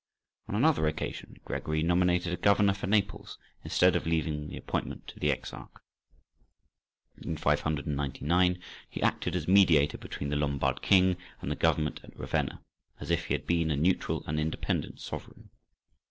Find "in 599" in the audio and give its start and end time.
7.21-8.57